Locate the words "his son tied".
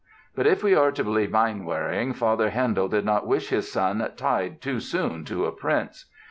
3.49-4.59